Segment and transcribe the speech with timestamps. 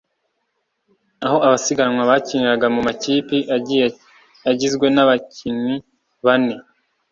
[1.25, 3.87] aho abasiganwa bakiniraga mu makipe agiye
[4.49, 5.75] agizwe n’abakinnui
[6.25, 6.55] bane